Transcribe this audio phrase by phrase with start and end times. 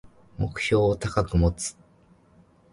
[0.39, 1.77] 目標を高く持つ